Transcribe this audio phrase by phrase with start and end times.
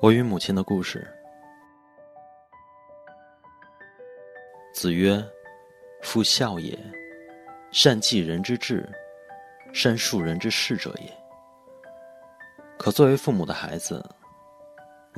[0.00, 1.06] 我与母亲的故事。
[4.72, 5.22] 子曰
[6.02, 6.78] ：“父孝也，
[7.72, 8.88] 善继人之志，
[9.72, 11.12] 善述人之事者也。”
[12.78, 14.04] 可作为父母的孩子，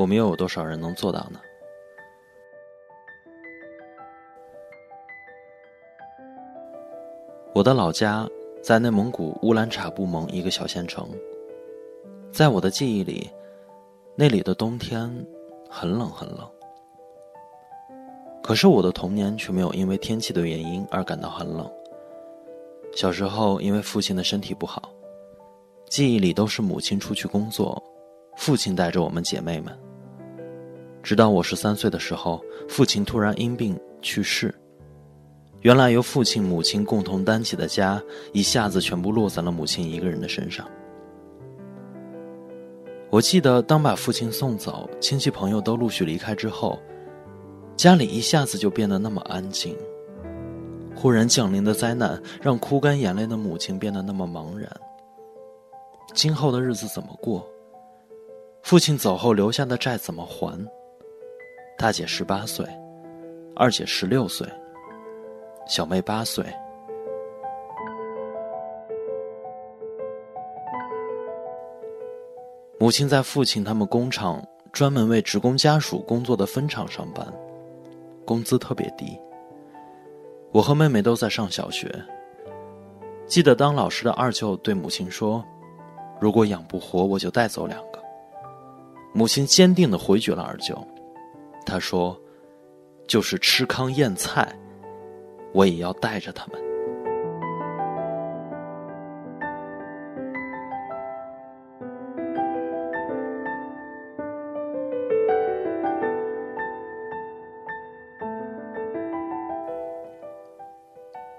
[0.00, 1.38] 我们又有多少人能做到呢？
[7.52, 8.26] 我的老家
[8.62, 11.06] 在内蒙古乌兰察布盟一个小县城，
[12.32, 13.30] 在我的记忆里。
[14.16, 15.10] 那里的冬天
[15.68, 16.50] 很冷很冷，
[18.42, 21.70] 可是我的童年却没有因为天气的原因而感到很冷。
[22.94, 24.90] 小时候因为父亲的身体不好，
[25.90, 27.82] 记忆里都是母亲出去工作，
[28.36, 29.78] 父亲带着我们姐妹们。
[31.02, 34.54] 直到我十三岁的时候，父亲突然因病去世，
[35.60, 38.02] 原来由父亲母亲共同担起的家，
[38.32, 40.66] 一下子全部落在了母亲一个人的身上。
[43.10, 46.78] 我记得，当把父亲送走，亲戚朋友都陆续离开之后，
[47.76, 49.76] 家里一下子就变得那么安静。
[50.94, 54.70] 忽然降临的灾难，让哭干眼泪的母亲变得那么茫然。
[56.14, 57.44] 今后的日子怎么过？
[58.62, 60.64] 父亲走后留下的债怎么还？
[61.80, 62.62] 大姐十八岁，
[63.56, 64.46] 二姐十六岁，
[65.66, 66.44] 小妹八岁。
[72.78, 77.26] 母亲在父亲他们工厂专门为职工家属工作的分厂上班，
[78.26, 79.18] 工资特别低。
[80.52, 81.90] 我和妹妹都在上小学。
[83.26, 85.42] 记得当老师的二舅对母亲说
[86.20, 87.98] ：“如果养不活，我就带走两个。”
[89.14, 90.76] 母亲坚定的回绝了二舅，
[91.64, 92.20] 他说
[93.06, 94.52] ：“就是吃糠咽菜，
[95.52, 96.60] 我也要带着他们。”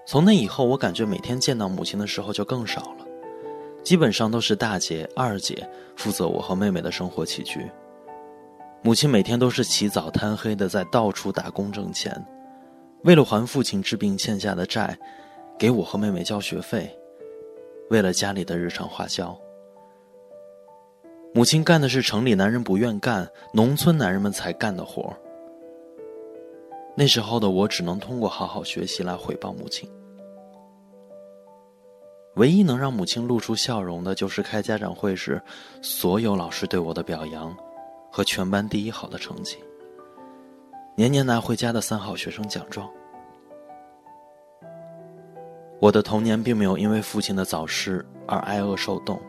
[0.06, 3.08] 从那以后，我感觉每天见到母亲的时候就更少了，
[3.82, 7.66] 基本上都是大姐、二姐负责我和妹妹的生活起居。
[8.84, 12.26] 母亲每天都是起早贪黑的在到处打工挣钱，
[13.04, 14.98] 为了还父亲治病欠下的债，
[15.58, 16.90] 给我和妹妹交学费，
[17.92, 19.38] 为了家里的日常花销。
[21.34, 25.16] 母亲干的是城里男人不愿干、农村男人们才干的活
[26.96, 29.90] 那时候的我只能通过好好学习来回报母亲。
[32.36, 35.42] 唯一能让母亲露出笑容的，就是开家长会时，
[35.82, 37.56] 所有老师对我的表扬，
[38.12, 39.58] 和全班第一好的成绩，
[40.96, 42.90] 年年拿回家的三好学生奖状。
[45.80, 49.20] 我的童年并没有因为父亲的早逝而挨饿受冻，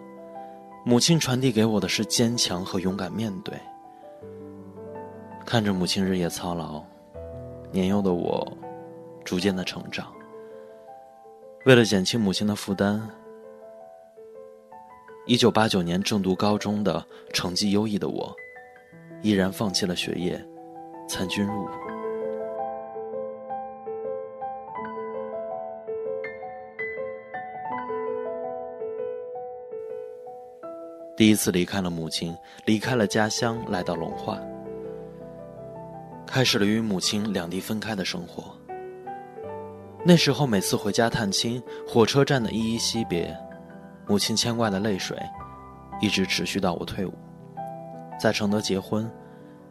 [0.85, 3.55] 母亲传递给我的是坚强和勇敢面对。
[5.47, 6.83] 看着母亲日夜操劳，
[7.71, 8.47] 年幼的我，
[9.25, 10.13] 逐渐的成长。
[11.67, 13.09] 为了减轻母亲的负担，
[15.25, 18.35] 一九八九年正读高中的成绩优异的我，
[19.23, 20.39] 毅然放弃了学业，
[21.09, 21.69] 参军入伍。
[31.17, 34.41] 第一次离开了母亲，离开了家乡，来到龙化，
[36.27, 38.53] 开始了与母亲两地分开的生活。
[40.05, 43.33] 那时候，每次回家探亲，火车站的依依惜别，
[44.09, 45.17] 母亲牵挂的泪水，
[46.01, 47.13] 一直持续到我退伍，
[48.23, 49.11] 在承德结婚，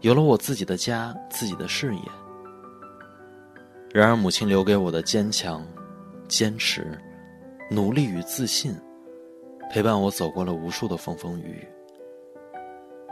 [0.01, 2.01] 有了我自己的家、自己的事业。
[3.94, 5.66] 然而，母亲留给我的坚强、
[6.28, 7.00] 坚持、
[7.69, 8.75] 努力与自信，
[9.72, 11.67] 陪伴我走过了无数的风风雨雨，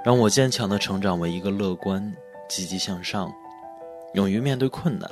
[0.04, 2.14] 让我坚强的成长为一个乐观、
[2.50, 3.32] 积极向上、
[4.16, 5.10] 勇于面对困难。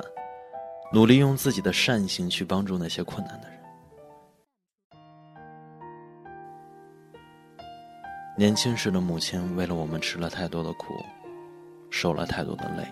[0.92, 3.57] 努力用自己的善行去帮助那些困难的人。
[8.38, 11.04] 年轻时的母亲为了我们吃了太多的苦，
[11.90, 12.86] 受了太多的累。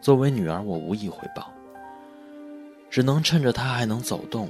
[0.00, 1.52] 作为女儿，我无以回报，
[2.88, 4.48] 只能趁着她还能走动，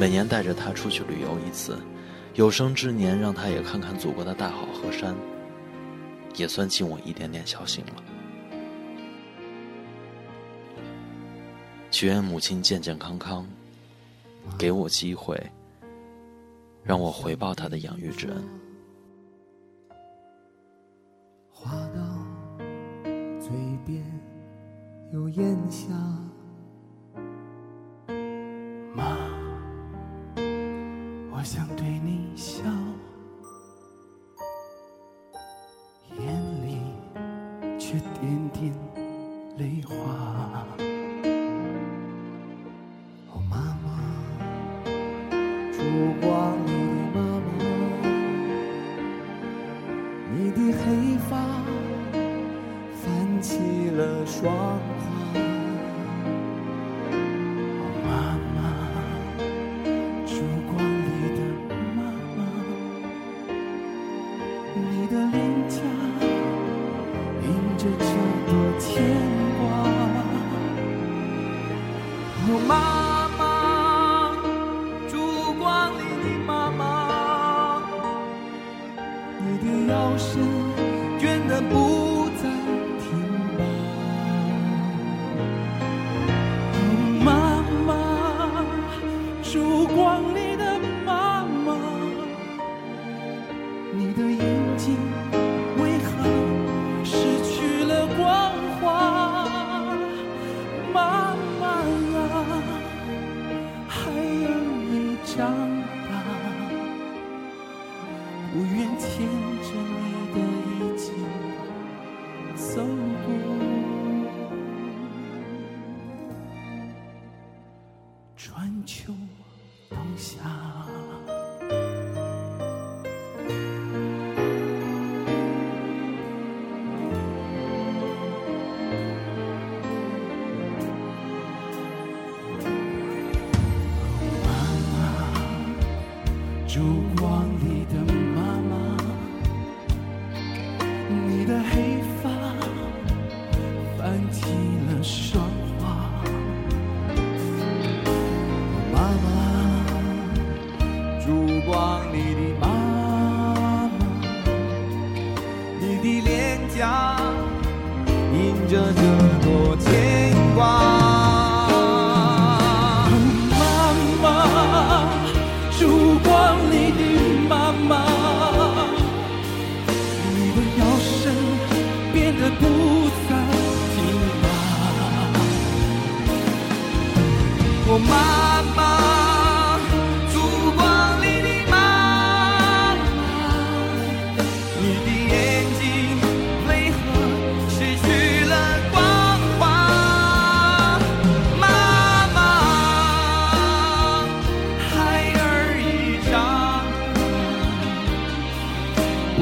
[0.00, 1.78] 每年带着她出去旅游一次，
[2.34, 5.14] 有生之年让她也看看祖国的大好河山，
[6.34, 8.02] 也算尽我一点点孝心了。
[11.92, 13.46] 祈愿母亲健健康康，
[14.58, 15.40] 给我机会，
[16.82, 18.42] 让我回报她的养育之恩。
[25.34, 25.88] 咽下
[28.94, 29.16] 妈
[31.30, 32.62] 我想对你笑。
[36.18, 36.26] 眼
[36.66, 36.78] 里
[37.78, 38.74] 却点点
[39.56, 40.21] 泪花。
[80.22, 80.40] 声，
[81.18, 82.48] 倦的不再
[83.02, 83.04] 停
[83.58, 83.60] 吧。
[87.24, 87.28] 妈
[87.86, 87.90] 妈，
[89.42, 91.76] 烛光里的妈妈，
[93.92, 94.40] 你的眼
[94.76, 94.96] 睛。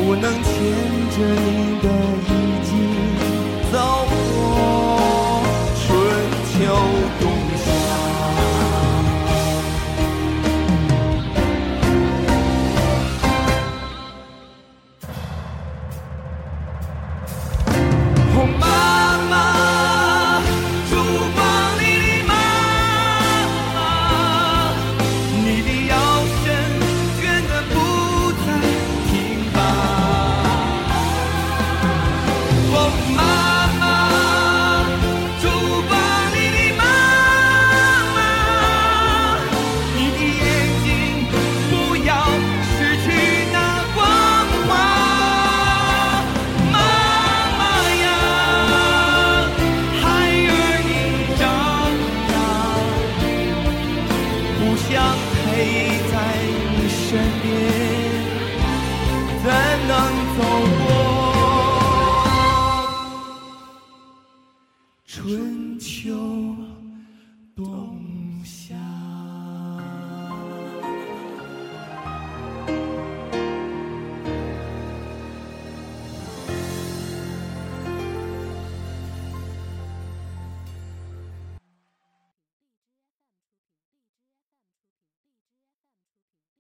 [0.03, 0.53] 不能牵
[1.11, 1.89] 着你的
[2.27, 2.60] 衣